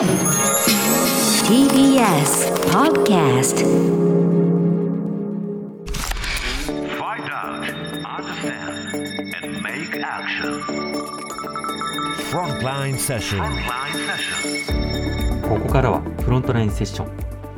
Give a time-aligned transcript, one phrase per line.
[0.00, 3.60] TBS Podcast
[6.96, 7.68] Find out,
[8.06, 8.96] understand,
[9.42, 10.62] and make action.
[12.30, 13.40] Frontline session.
[13.40, 14.40] Frontline session.
[15.46, 17.10] ここからはフロントラインセッション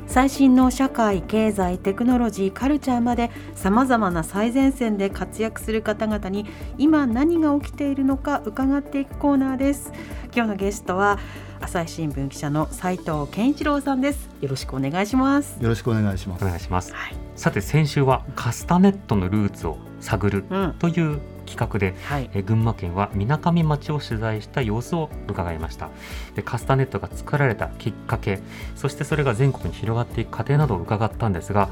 [0.09, 6.47] 最新の社会経済テクノロジーカルチャーまでさまざまな最前線で活躍する方々に
[6.77, 9.93] 今何が起きているのか伺っていくコーナーです
[10.35, 11.21] 今日のゲストは
[11.63, 14.29] 朝日新聞記者の斉藤健一郎さんです。
[14.41, 15.63] よろしくお願いします。
[15.63, 16.45] よろしくお願いします。
[16.45, 16.49] お。
[16.49, 17.17] 願いします、はい。
[17.37, 20.75] さて先週はカスタネットのルーツを探るうん。
[20.81, 22.29] という企画で、はい。
[22.35, 25.91] え群馬県はみなかみ町を取材した様子を伺いました。
[26.35, 28.41] でカスタネットが作られたきっかけ
[28.75, 31.71] そしてそれが全国に広がっていく過程などを伺ったんですが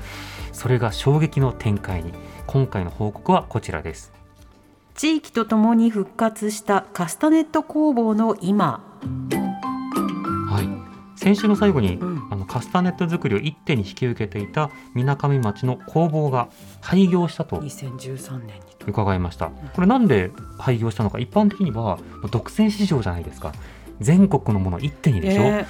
[0.52, 2.12] それが衝撃の展開に
[2.46, 4.12] 今回の報告はこちらです。
[4.94, 8.84] 地域とともに復活したカスタネット工房の今、
[9.32, 9.49] はい
[11.20, 12.28] 先週の最後に、うん。
[12.30, 16.48] あのカスタネット作りを一手に引き受けていたみなかみ町の工房が
[16.80, 19.50] 廃業したと2013年に伺いました。
[19.74, 21.18] これなんで廃業したのか。
[21.18, 21.98] 一般的には
[22.30, 23.52] 独占市場じゃないですか。
[24.00, 25.66] 全国のもの一手にでしょ、え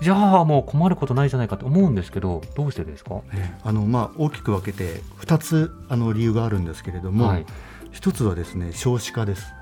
[0.00, 7.46] じゃあもう困ることないじゃないかと思うんですけどどうしてですか、ねあのまあ大きく分けて2つあの理由があるんですけれども、はい、
[7.92, 9.52] 一つはですね少子化です。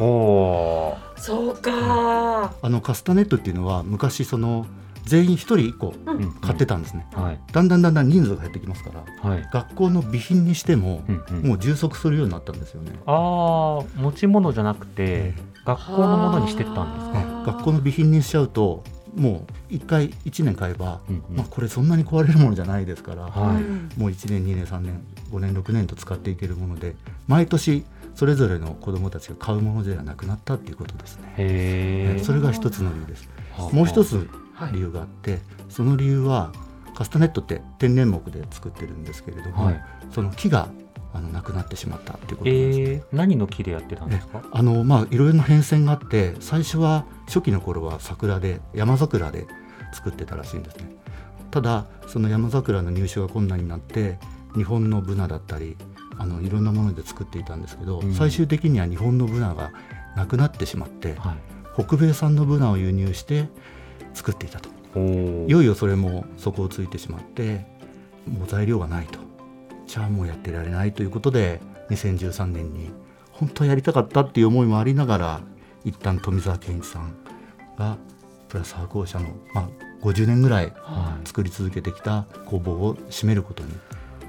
[0.00, 1.18] おー。
[1.18, 2.54] そうか。
[2.60, 4.66] あのカスタネットっていうのは昔その
[5.04, 6.32] 全員1人1個うん。
[6.34, 7.06] 買ってたんですね。
[7.12, 7.40] はい。
[7.52, 8.90] だんだんだんだん人数が減ってきますか
[9.22, 12.92] らはい、学校の備品にしてもうんうん、もう充足するようになったんですよね。
[13.06, 18.82] ああ持ち物じゃなくて学校のものにしてったんですか、ね学校の備品にしちゃうと
[19.14, 21.36] もう1回1年買えば、うんうん。
[21.36, 23.56] まあ、これそんなに壊れるものじゃないですから、はい。
[23.56, 26.94] うんもう1年2年3年5年6年と使っていけるもので
[27.28, 27.84] 毎年
[28.14, 32.20] それぞれの子どもたちが買うものではなくなったっていうことですね。
[32.22, 33.28] それが一つの理由です。
[33.52, 33.74] はあ。
[33.74, 34.72] もう一つはい。
[34.72, 36.52] 理由があって、その理由は
[36.94, 39.84] カスタネットって天然木で作ってるんですけれども、はい。
[40.12, 40.68] その木が
[41.12, 42.84] あのなくなってしまったっていうことなんですね。
[42.84, 49.46] えー、何の木でやってたんですか、あのまあいろいろな変遷があって最初は初期の頃は桜で山桜で
[49.92, 50.96] 作ってたらしいんですね。
[51.50, 54.18] ただその山桜の入手が困難になって
[54.56, 55.76] 日本のブナだったり
[56.18, 58.14] あのいろんなもので作っていたんですけど、うん。
[58.14, 59.72] 最終的には日本のブナが
[60.16, 61.36] なくなってしまってはい。
[61.74, 63.48] 北米産のブナを輸入して
[64.12, 64.68] 作っていたと。
[64.96, 67.66] いよいよそれも底をついてしまって
[68.28, 69.18] もう材料がないと。
[69.86, 71.60] じゃあもうやってられないということで
[71.90, 72.90] 2013年に
[73.32, 75.40] 本当はやりたかったっていう思いもありながら
[75.84, 77.14] 一旦富澤健一さん
[77.76, 77.98] が
[78.48, 79.68] プラス発酵社の、まあ、
[80.02, 81.26] 50年ぐらいはい。
[81.26, 83.70] 作り続けてきた工房を閉めることに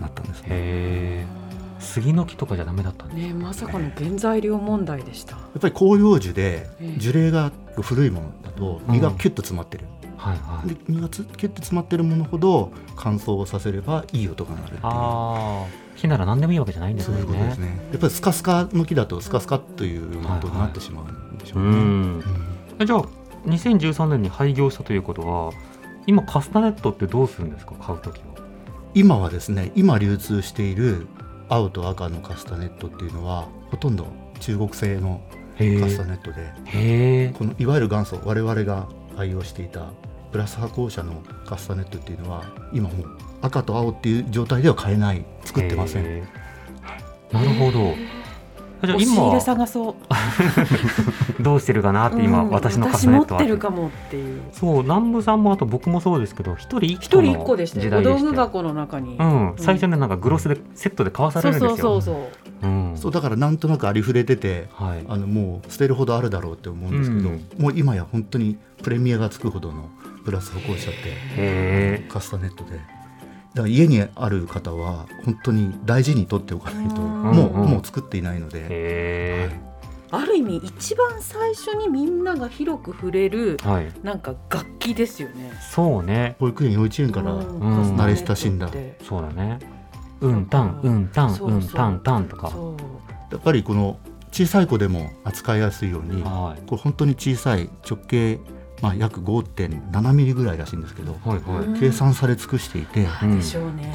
[0.01, 0.47] なったんですね。
[0.49, 1.44] へえ
[1.79, 5.35] 杉の木とかじゃダメだったんですねまさかの原材料問題でした。
[5.35, 6.99] やっぱり広葉樹でええ。
[6.99, 9.85] 樹齢が古いものだと実がキュッと詰まってる、
[10.17, 10.69] はいはい。
[10.69, 14.79] で実がつキュッと詰まってるものほど乾燥をさせればいい音が鳴るっていう。
[14.83, 17.79] ああ木なら何でもいいわけじゃないんですそうよねいうことですね。
[17.91, 21.75] やっぱりスカスカの木だとスカスカという音になってしまうんでしょううね。
[21.77, 22.21] ん
[22.85, 23.03] じゃあ
[23.45, 25.51] 2013年に廃業したということは
[26.07, 27.73] 今カスタネットってどうするんですか？
[27.79, 28.25] 買うときは。
[28.93, 31.07] 今はですね、今流通している
[31.49, 34.07] 青と赤のカスタネットっていうのはほとんど
[34.39, 35.21] 中国製の
[35.57, 39.91] へカスタえネットで、このいわゆる元祖我々が愛用していた
[40.31, 43.07] プラス発酵車のカスタネットっていうのは今もう
[43.41, 46.27] 赤と青っていう状態では買えない作ってません。
[47.31, 47.95] なるほど
[48.83, 49.95] 押し入れ今探そう。
[51.43, 53.41] どうしてるかなって今、うん私のカスネットは。
[53.41, 54.41] てるかもっていう。
[54.51, 61.91] そう南部さんもあと僕もそうですけど一人一人一個でしたお道具箱の中に、うん、最初ねなんかグロスでセットで買わされそうるんですよ。
[61.91, 62.15] そうそう
[62.61, 62.73] そうう。
[62.73, 62.97] ん。
[62.97, 65.05] そうだからなんとなくありふれててはい。
[65.07, 67.41] あのもう捨てるほどあるだろうって思うんですけど、うん。
[67.59, 69.89] もう今や本当にプレミアがつくほどの
[70.25, 70.99] プラス歩行者って
[71.37, 72.79] へカスタネットで
[73.55, 77.21] だから家にある方は本当に大事に取っておかないとうん。
[77.23, 79.59] もう,、うんもう作っていないので、えへ
[80.11, 83.91] ある意味一番最初にみんなが広く触れるえはい。
[84.03, 85.51] なんか楽器ですよね。
[85.71, 86.35] そうね。
[86.39, 87.59] 保育園幼稚園から、うん。
[87.59, 88.69] うん慣れ親しんだ。
[89.07, 89.59] そうだね。
[90.21, 90.89] うんたんう。
[90.89, 92.51] んたんそうんたんたんとか。
[93.31, 93.97] やっぱりこの
[94.31, 96.61] 小さい子でも扱いやすいようにはい。
[96.67, 98.39] これ本当に小さい直径、
[98.81, 101.65] まあ、約5.7ミリぐらいらしいんですけどはいはい。
[101.65, 103.41] うん計算され尽くしていてうん。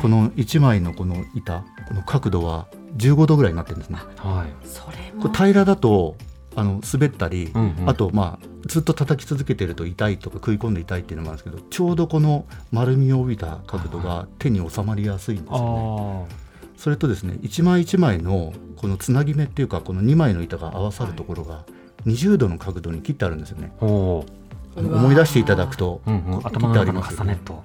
[0.01, 2.67] この1枚のこの板この角度は
[2.97, 3.99] 15度ぐらいになってるんですね。
[4.17, 5.21] はい。
[5.21, 6.17] これ平らだと
[6.57, 7.89] あの滑ったり、うんうん。
[7.89, 16.27] あとまあずっと叩き続けてると痛いとか食い込んで痛いっていうのもあるんですけどちょうどこの丸みを帯びた角度が手に収まりやすいんですよね。
[16.29, 21.65] あそれとですね一枚一枚のこのつなぎ目っていうかこの2枚の板が合わさるところが
[22.07, 23.73] 20度の角度に切ってあるんですよね。
[23.81, 24.40] あおあのうわー
[24.89, 27.63] 思い出していただくと、うんうん、こ頭の中のカスタネット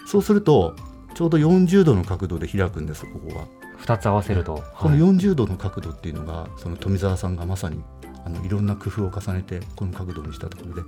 [0.00, 0.74] トそうすると
[1.14, 3.46] ちょうど40度の角度で開くんですここが。
[3.84, 5.00] 2つ合わせると、このはい。
[5.00, 7.82] 40度の角度っていうのがその富澤さんがまさに
[8.24, 10.82] あのいろんな工夫を重ねてこの角度にしたところで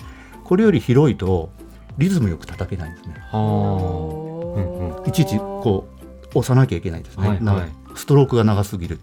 [0.45, 1.51] これより広いと
[1.99, 3.15] リズムよく叩けないんですね。
[3.31, 5.89] はうんいちいちこ
[6.35, 7.71] う押さなきゃいけないですね、なはいはい。
[7.95, 8.99] ストロークが長すぎる。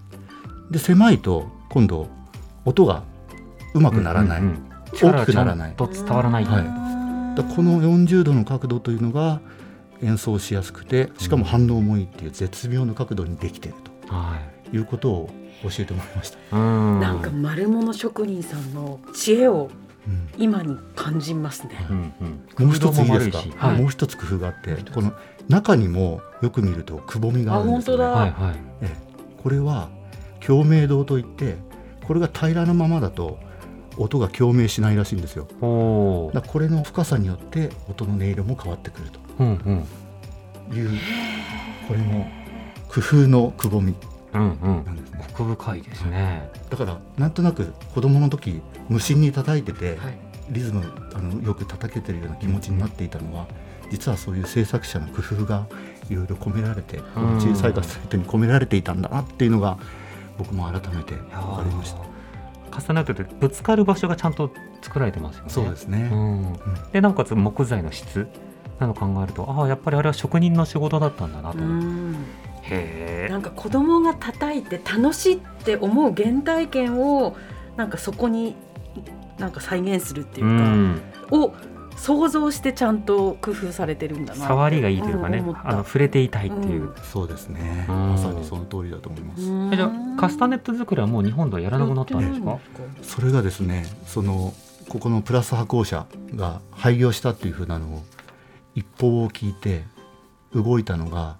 [0.72, 2.08] で狭いと今度
[2.66, 3.04] 音が
[3.74, 5.72] うまあくならない、うんうんうん大きくならない。
[5.72, 7.38] んと伝わらない、はい。
[7.38, 9.42] だこの40度の角度というのが
[10.01, 15.30] 演奏しやすくてしかも反応もいいっていう絶妙な角度にできているはということを
[15.63, 16.57] 教えてもらいました。
[16.57, 17.00] ん。
[17.00, 19.69] なんか丸物職人さんの知恵を
[20.06, 20.28] うん。
[20.38, 21.88] 今に感じますね。
[21.90, 22.13] うん
[22.60, 23.81] うん、もう一ついいですか、もはい。
[23.81, 25.13] もう一つ工夫があってこの
[25.48, 28.04] 中にもよく見るとくぼみがあるんですよ、ね。
[28.04, 28.44] あ本当だ。
[28.44, 28.56] はいはい。
[28.81, 29.42] ええ。
[29.42, 29.90] これは
[30.45, 31.56] 共鳴動といって
[32.06, 33.40] これが平らなままだと
[33.98, 35.48] 音が共鳴しないらしいんですよ。
[36.34, 39.07] だこれの深さによって音の音色も変わってくる
[39.40, 39.86] うんうん。
[40.69, 41.00] という
[41.88, 42.28] これも
[42.88, 43.95] 工夫のくぼみ。
[44.34, 44.45] うんう
[44.81, 44.86] ん。
[44.86, 45.25] なんですね。
[45.30, 50.34] 奥深いですね、だからなんとなく子供の時無心に叩いてて、はい。
[50.50, 53.48] リズムあのよく叩けてるような気持ちになっていたのは
[53.92, 55.68] 実はそういう制作者の工夫が
[56.10, 57.00] いろいろ込められて
[57.40, 59.78] 小さいカセットに込められていたんだなっていうのが
[60.38, 62.00] 僕も改めて分かりました
[62.74, 64.50] カスタネットってぶつかる場所がちゃんと
[64.81, 65.50] 作られてますよね。
[65.52, 66.58] そうですね、うん、
[66.92, 68.28] でなおかつ木材の質
[68.80, 72.16] なのを考えるとああやっぱりあれは職人の仕事だったんだなと、うん。
[72.64, 73.30] へえ。
[73.30, 77.36] なんか子供が叩いて楽しいって思う原体験を
[77.78, 78.56] なんかそこに
[79.38, 81.02] なんか再現するっていううか、ん。
[81.31, 81.54] を
[82.04, 85.70] 想像してちゃんと工夫されてるんだな触りがいいというかね、ん思った。
[85.70, 86.96] あの触れていたいっていう、うん。
[87.02, 87.86] そうですね。
[87.88, 88.10] うん。
[88.10, 92.60] まさにその通りだと思います、じゃあカスタネット作りはもう日本ではやらなくなったんですか、
[93.02, 94.54] それがですねその
[94.90, 96.06] ここのプラス派工社
[96.36, 98.04] が廃業したっていうふうなのを
[98.76, 99.86] 一報を聞いて
[100.54, 101.38] 動いたのが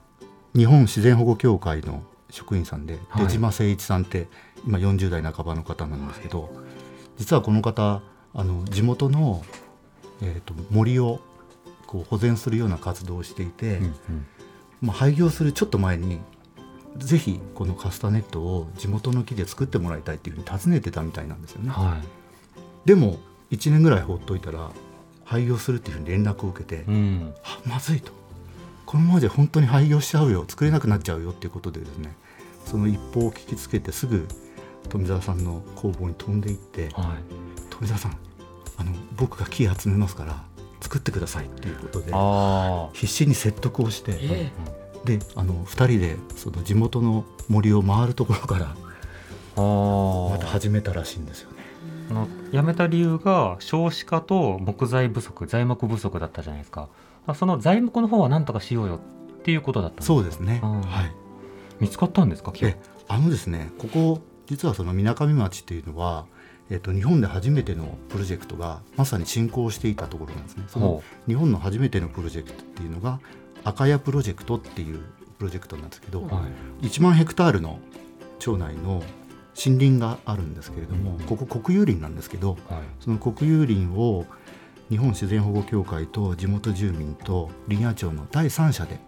[0.56, 3.26] 日本自然保護協会の職員さんで、はい。
[3.26, 4.28] 出島誠一さんって
[4.66, 6.50] 今40代半ばの方なんですけど、
[7.18, 8.02] 実はこの方
[8.34, 9.44] あの地元の、
[10.24, 11.20] えー、と森を
[11.88, 13.94] こう保全するような活動をしていて、うんうん。
[14.82, 16.20] まあ、廃業するちょっと前に
[16.98, 21.70] ぜひこのカスタネットを地元の木で作ってもらいたいっていうふうに尋ねてたみたいなんですよね。
[21.70, 21.98] は
[22.86, 22.88] い。
[22.88, 23.20] でも
[23.52, 24.72] 1年ぐらい放っといたら
[25.24, 27.34] 廃業するっていうふうに連絡を受けて、うん。
[27.44, 28.12] あまずいと。
[28.86, 30.46] このままじゃ本当に廃業しちゃうよ。
[30.48, 32.16] 作れなくなっちゃうよっていうことでですね
[32.66, 34.28] その一報を聞きつけてすぐ
[34.90, 37.24] 富澤さんの工房に飛んでいってはい
[37.70, 38.18] 「富澤さん
[38.78, 40.42] あの僕が木集めますから
[40.82, 44.52] 作ってください」っていうことであ必死に説得をして、え
[45.06, 48.72] であの2人でその地元の森を回るところからあ
[49.58, 51.58] あまた始めたらしいんですよね。
[52.10, 56.88] あの辞めた理由が少子化と木材不足材木不足だったじゃないですか。
[57.28, 60.14] あその材木の方は何とかしようよっていうことだったんですか？
[60.16, 60.82] そうですね、うん。
[60.82, 61.12] はい。
[61.80, 62.52] 見つかったんですか？
[62.52, 62.78] 木はえ
[63.08, 66.26] あのですねここ実はそのみなかみ町っていうのは、
[66.70, 70.64] えっと、日本で初めてのプロジェクトがまさに進行していたところなんですね。
[70.68, 73.20] そのほ日本の初めてのプロジェクトっていうのが
[73.64, 75.00] 赤谷プロジェクトっていう
[75.38, 76.42] プロジェクトなんですけど、うは
[76.82, 76.86] い。
[76.86, 77.80] 1万ヘクタールの
[78.40, 79.04] 町内の
[79.56, 82.60] 森林があるんですけれども、ここ国有林なんですけどはい。
[83.00, 84.26] その国有林を
[84.90, 89.00] 日本自然保護協会と地元住民と林野庁の第三者で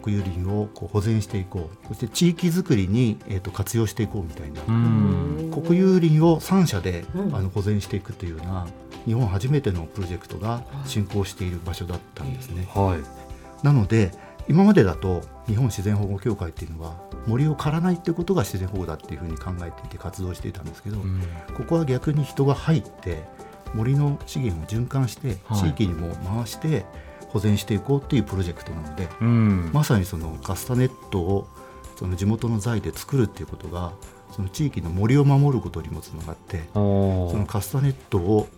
[0.00, 1.88] 国有林をこう保全していこう。
[1.88, 5.50] そして地域づくりに、えー、と活用していこうみたいな、うん。
[5.50, 7.34] 国有林を三者で、うん。
[7.34, 8.66] あの保全していくというような
[9.06, 12.68] 日本初めてのプロジェクトが進行している場所だったんですね。
[12.74, 13.64] はい。
[13.64, 14.12] なので
[14.48, 16.94] 今までだと日本自然保護協会っていうのは
[17.26, 21.22] 森を刈らないっていうことが自然保護だっていうふうに考えていて活動していたんですけど、うん。
[21.54, 23.22] ここは逆に人が入って
[23.74, 25.60] 森の資源を循環してはい。
[25.60, 26.84] 地域にも回して
[27.32, 29.70] 保全していこうっていうプロジェクトなので、うん。
[29.72, 31.48] まさにそのカスタネットを
[31.96, 33.92] その地元の財で作るっていうことが
[34.32, 38.48] その地域の森を守ることにもつながってそのカスタネットを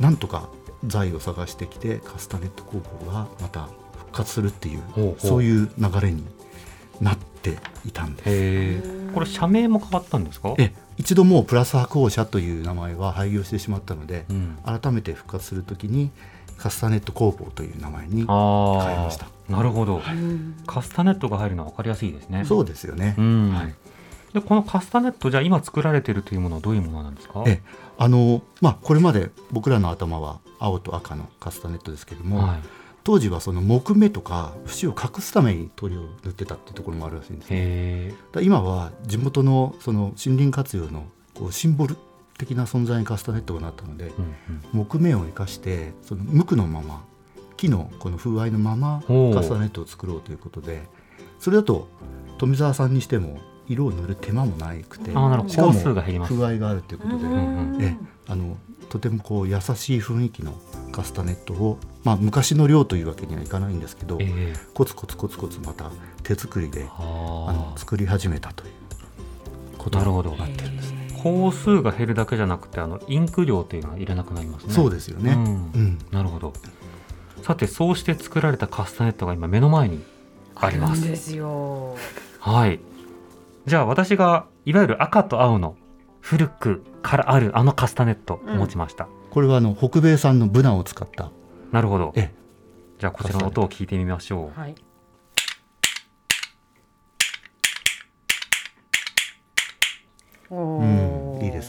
[0.00, 0.48] なんとか
[0.86, 6.24] 財を探してきてカスタネット工房がまた復活するっていうそういう流れに
[7.00, 9.12] なっていたんです。
[9.12, 10.54] これ社名も変わったんですか？
[10.58, 14.58] え一度もうプラス白鵬社という名前は廃業してしまったので、うん。
[14.64, 16.10] 改めて復活するときに
[16.58, 19.26] カスタネット工房という名前にああ変えました。
[19.48, 19.96] なるほど。
[19.96, 22.44] うんカスタネットが入るのは分かりやすいですね。
[22.44, 23.52] そうですよね、うん。
[23.52, 23.74] はい。
[24.32, 27.44] でこのカスタネットじゃあ今作られているというものはどういうものなんですか？
[27.46, 27.62] え
[27.98, 32.60] あのまあこれまで僕らの頭は青と赤のカスタネットですけども、はい。
[33.04, 37.56] 当時はその木目とか節を隠すために塗料を塗ってたっていうところもあるらしいんですね。
[37.56, 41.98] へえだから今は地元のその森林活用のこうシンボル
[42.38, 44.12] 的な存在にカスタネットがなったので、
[44.72, 47.04] 木目を生かしてその無垢のまま
[47.56, 49.02] 木のこの風合いのまま
[49.34, 50.82] カスタネットを作ろうということで
[51.38, 51.88] それだと
[52.38, 53.38] 富澤さんにしても
[53.68, 55.54] 色を塗る手間もないくてあーなるほど。
[55.54, 58.56] しかも風合いがあるということで、んえあの
[58.88, 60.54] とてもこう優しい雰囲気の
[60.92, 64.54] カスタネットを、まあ、昔の量というわけにはいかないんですけど、ええ。
[64.74, 65.90] コツコツコツコツまた
[66.22, 67.02] 手作りであ。
[67.02, 68.72] のあ作り始めたという
[69.78, 70.93] ことになってるんです
[71.24, 74.74] 工数が減るだけじゃなくてあのインク量っていうのはいらなくなりますね。
[74.74, 75.32] そうですよね。
[75.32, 75.40] うん。
[75.40, 75.98] うん。
[76.12, 76.52] なるほど。
[77.42, 80.04] さてそうして作られたカスタネットが今目の前に
[80.54, 81.00] あります。
[81.00, 81.96] るんですよ。
[82.40, 82.78] はい。
[83.64, 85.76] じゃあ私がいわゆる赤と青の
[86.20, 91.30] 古くからあるあのカスタネットを持ちました、これはあの北米産のブナを使った。
[91.72, 92.12] なるほど。
[92.16, 92.34] え
[92.98, 94.60] じゃあこちらの音を聞いてみましょう。
[94.60, 94.74] はい。
[100.50, 101.03] おーうん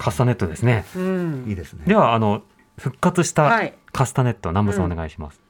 [0.06, 1.84] カスタネットですねうんいいですね。
[1.88, 2.44] ではあの
[2.78, 3.74] 復活したはい。
[3.92, 5.42] カスタネット南部さんお願いします、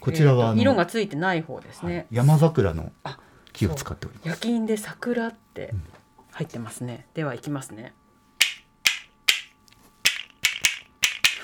[0.00, 2.06] こちらはえーと色がついてない方ですね。
[2.12, 3.18] 山桜のあ
[3.52, 4.28] 木を使っております。
[4.28, 5.74] 焼き印で桜って
[6.30, 7.08] 入ってますね。
[7.14, 7.92] ではいきますね。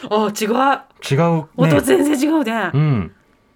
[0.08, 0.48] あ違う。
[1.10, 2.70] 違うね音全然違うね。
[2.72, 3.12] うん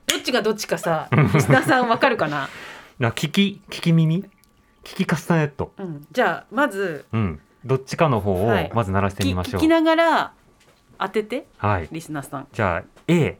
[0.06, 2.48] どっちがどっちかさ、リスナーさんわかるかな？
[2.98, 4.24] な聞き聞き耳？
[4.82, 6.06] 聞きカスタネットうん。
[6.10, 8.70] じゃあまずうんどっちかの方をはい。
[8.74, 10.32] まず鳴らしてきみましょう、聞きながら
[10.98, 11.88] 当ててはい。
[11.90, 12.48] リスナーさん。
[12.52, 13.38] じゃあ A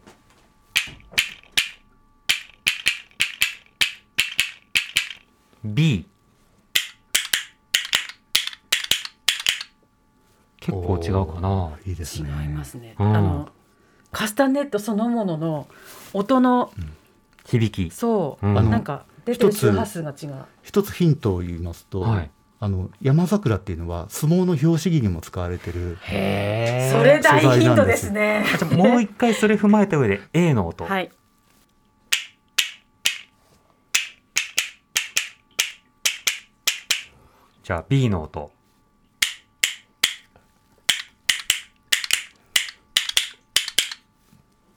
[5.63, 6.07] B
[10.61, 11.73] 結構違うかな。
[11.87, 12.31] いいです違ね。
[12.47, 12.95] いますね。
[12.99, 13.17] うん。
[13.17, 13.49] あの
[14.11, 15.67] カスタネットそのものの
[16.15, 16.73] 音の
[17.45, 17.95] 響き。
[17.95, 18.55] そう、うん。
[18.71, 20.45] なんか出てる周波数が違う。
[20.63, 22.31] 一つヒントを言いますと、はい
[22.65, 25.99] あの山桜っていうのは相撲の表紙着にも使われてる。
[26.01, 28.43] へそれ大ヒントですね。
[28.59, 31.11] じゃあもう一回それ踏まえた上で A の音、はい。
[37.63, 38.51] じゃあ B の音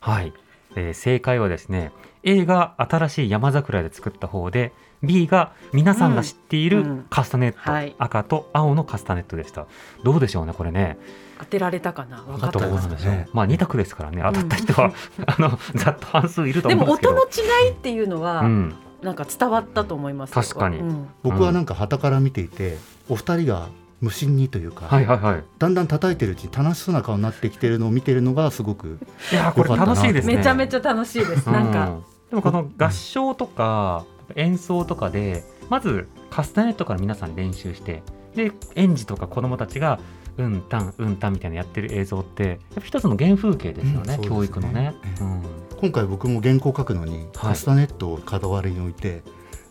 [0.01, 0.33] はい、
[0.75, 7.05] えー正解はですね A が新しい山桜で作った方で B が皆さんが知っているうんうん。
[7.09, 7.95] カスタネット、はい。
[7.97, 9.67] 赤と青のカスタネットでした。
[10.03, 10.97] どうでしょうねこれね。
[11.39, 12.23] 当てられたかな？
[12.23, 12.71] 分かっどたかな？
[12.73, 13.27] うなんでしょう、ね。
[13.33, 14.23] まあ2択ですからね。
[14.25, 14.93] 当たった人は、
[15.27, 17.21] あのざっと半数いるとでも思うんですけど。
[17.21, 20.41] 音の違いっていうのは、うん、なんか伝わったと思いますよ。
[20.41, 20.79] 確かに。
[20.79, 21.07] うん。
[21.23, 22.77] 僕はなんか傍から見ていて、
[23.07, 23.67] お二人が
[24.01, 25.43] 無心にというか、はいはいはい。
[25.59, 28.99] だんだん叩いてるうちに楽しそうな顔になってきてるのを見てるのがすごく
[29.31, 30.37] いやーこれ楽しいですね。
[30.37, 31.49] めちゃめちゃ楽しいです。
[31.51, 32.03] なんか、うん。
[32.31, 34.05] でもこの合唱とか
[34.35, 38.03] 演奏とかでまずカスタネットから皆さん練習して
[38.35, 39.99] で園児とか子どもたちが
[40.37, 44.93] うんたんうんたんみたいなやってる映像ってやっぱ一つの原風景ですよね、うんね教育のね。
[45.03, 45.43] ええうん
[45.79, 49.21] 今回僕も原稿書くのにカスタネットを傍らに置いて、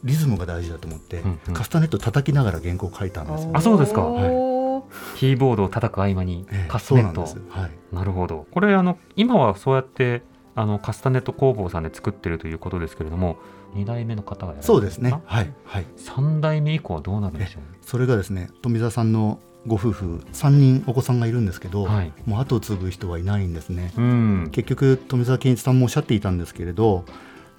[0.05, 3.51] リズムが大事だと思って、うんうんカスタネット叩きながら原稿書いたんですよ。
[3.55, 4.85] あそうですかおー
[5.17, 7.59] キーボードを叩く合間にええカスタネットをなんです。
[7.59, 7.71] はい。
[7.93, 10.23] なるほどこれあの今はそうやって
[10.57, 13.37] あのカスタネット工房さんで作ってるということですけれども
[13.75, 15.21] 2代目の方がそうですねか。
[15.25, 15.87] はいはい。
[15.99, 17.63] 3代目以降はどうなるんでしょう？
[17.83, 23.93] それがですね富澤さんのご夫婦3人お子さんがいるんですけど、はいもう後を継ぐ人はいないんですね。
[23.97, 27.05] うん結局富澤健一さんもおっしゃっていたんですけれど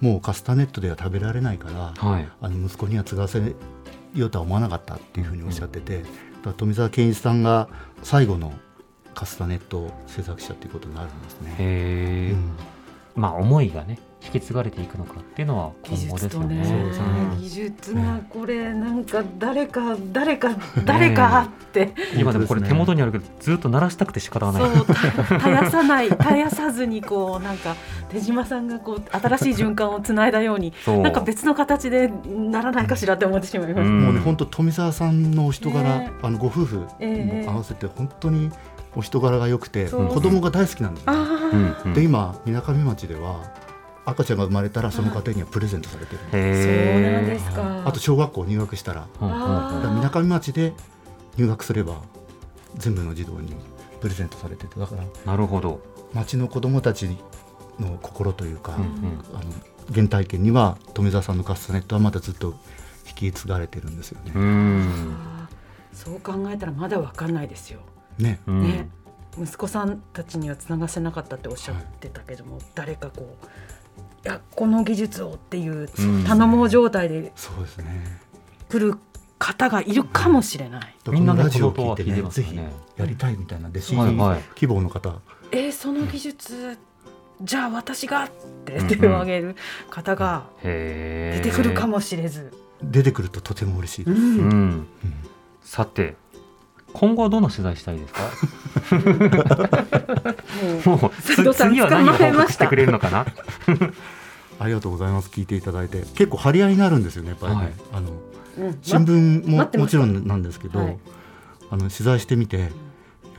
[0.00, 3.54] もうカスタネットでは食べられないから、はいあの息子には継がせ
[4.14, 6.10] ようとは思わなかったっていうふうにおっしゃってて、だか
[6.46, 7.68] ら富澤健一さんが
[8.02, 8.52] 最後の
[9.14, 11.54] カスタネットを制作したっていうことになるんですね。
[11.58, 12.50] へえ、うん
[13.18, 17.36] まあ思いがね引き継がれていくのかっていうのは技今後ですよ術とねね。
[17.40, 24.76] 技術がこれなんか誰か誰か誰かって、今でもこれ手元にあるけどずっと鳴らしたくて仕方がない。
[24.76, 24.92] そうた
[25.38, 27.76] 絶やさない絶やさずにこうなんか
[28.08, 33.82] 手島さんがこう新しい循環をつないだようになんか別の形でならないかしらって思ってしまいました。
[33.82, 34.00] うん。
[34.02, 37.46] もうね本当富澤さんのお人柄、ねあのご夫婦ええ。
[37.46, 38.50] も合わせて本当に
[38.96, 41.18] お人柄が良くて、そう子供が大好きなんですよ、ね。
[41.18, 43.42] あうんうんで今みなかみ町では
[44.04, 47.82] 赤ちゃんが生まれたらその家庭にはプレゼントされてるんですあ、そうなんでへすか。
[47.86, 50.72] あと小学校入学したらみなかみ町で
[51.36, 52.02] 入学すれば
[52.76, 53.54] 全部の児童に
[54.00, 55.80] プレゼントされててだからなるほど。
[56.14, 57.08] 町の子どもたち
[57.78, 59.52] の心というか、うんうんあの
[59.90, 62.54] 原体験には富澤さんのカスタネットはまだずっと
[63.08, 64.32] 引き継がれてるんですよね。
[64.34, 67.80] うそう考えたらまだわかんないですよ。
[68.18, 68.40] ね。
[68.46, 68.62] うん。
[68.62, 68.88] ね、
[69.40, 73.46] 息子さんたちにはつながせなかったっておっしゃってたけども、誰かこう
[74.26, 76.24] いやこの技術をっていううん。
[76.24, 78.20] 頼もう状態でそうですね。
[78.68, 78.98] 来る
[79.38, 80.94] 方がいるかもしれない。
[81.10, 82.30] みんなねこのラジオを聞いてこの音は聞いてね。
[82.30, 82.56] ぜひ
[82.96, 84.42] やりたいみたいな弟子はいはい。
[84.54, 85.14] 希望の方。
[85.52, 86.76] えー、その技術、
[87.40, 88.30] じゃあ私がっ
[88.64, 88.82] てうん。
[88.82, 89.56] うん手を挙げる
[89.90, 92.52] 方がへ出てくるかも、もしれず。
[92.82, 94.20] 出てくるととても嬉しいです、うん。
[94.20, 94.86] うん、うん。
[95.62, 96.16] さて
[96.92, 98.20] 今後はどんな取材したいですか？
[100.86, 103.26] ももう次は何を報告してくれるのかな？
[104.60, 105.30] ありがとうございます。
[105.30, 105.98] 聞いていただいて。
[106.14, 107.72] 結構張り合いになるんですよねやっぱりね、はい。
[107.92, 108.14] あのう、
[108.62, 108.78] うん。
[108.82, 110.98] 新聞ももちろんなんですけど、はい。
[111.70, 112.58] あの取材してみて、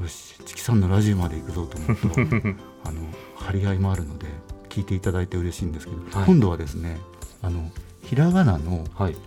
[0.01, 2.47] よしチキさんのラジオまで行くぞと思うと
[2.87, 3.01] あの
[3.35, 4.27] 張り合いもあるので
[4.69, 6.25] 聞いていただいて嬉しいんですけど、はい。
[6.27, 6.99] 今度はですね
[7.41, 7.69] あの
[8.03, 9.17] ひらがなのはい。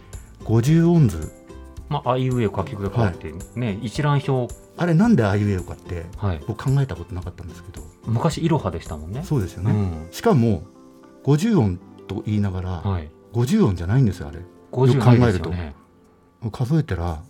[0.44, 1.30] 50音図
[1.92, 4.54] まああいうえを書きく書いてね、一覧表。
[4.76, 6.40] あれなんであいうえおかってはい。
[6.46, 7.82] 僕考えたことなかったんですけど。
[8.06, 9.22] 昔いろはでしたもんね。
[9.22, 10.08] そうですよね、うん。
[10.10, 10.62] しかも
[11.24, 13.10] 50音と言いながら、はい。
[13.34, 14.38] 50音じゃないんですよあれ。
[14.72, 15.50] 50よく考えると。
[15.50, 15.74] ね
[16.50, 17.22] 数えたら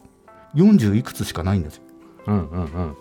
[0.54, 1.82] 40いくつしかないんですよ。
[2.28, 2.96] うんうんうん。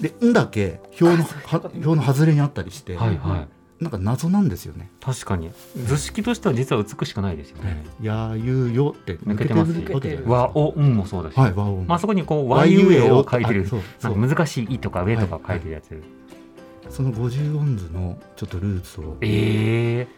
[0.00, 4.90] で「ん」だけ表のは表の外れにあったりして、はいはいなんか謎なんですよね。
[5.00, 5.50] 確かに。
[5.74, 13.64] 図式としては実は美しくないですよね「やゆよ」って抜けてるわけじゃないですか和おんもそうだし、はい和音まあそこにこう和ゆえを書いてる。
[13.64, 16.02] あそうそなんうか難しい「い」とか「上」とか書いてるやつ、
[16.90, 20.08] その50音図のちょっとルーツをええ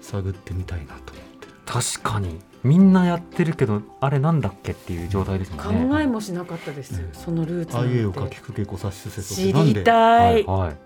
[0.00, 1.48] 探ってみたいなと思って。
[1.66, 2.38] 確かに。
[2.62, 6.02] みんなやってるけどあれなんだっけっていう状態ですも考んね。
[6.02, 10.76] えもしなかったです、ねそのルーツなんあいうえおかてきくけこさしすせそ知りってなんでたい、はい、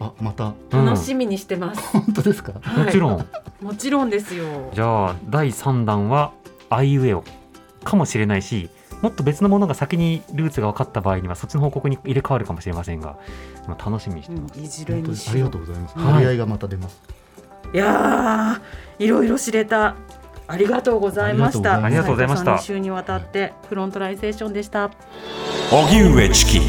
[0.00, 0.54] あまた。
[0.70, 2.52] うん楽しみにしてます、本当ですか？
[2.60, 2.84] はい。
[2.86, 3.26] もちろん。
[3.60, 4.44] もちろんですよ。
[4.74, 6.32] じゃあ第3弾は
[6.68, 7.24] あいうえお
[7.84, 8.68] かもしれないし
[9.00, 13.18] もっと別のものが先にルーツが分かった場合にはそっちの報告に入れ替わるかもしれませんが、
[13.68, 15.98] まあ、楽しみにしてます、うんいずれにしありがとうございます。
[15.98, 16.12] はい。
[16.14, 17.00] 張り合いがまた出ます。
[17.72, 19.96] いやーいろいろ知れた。
[20.48, 21.82] ありがとうございました。
[21.82, 22.44] ありがとうございました。
[22.44, 24.90] 斉藤さん2週にわたってフロントラインセッションでした。
[25.72, 26.60] 荻上チキ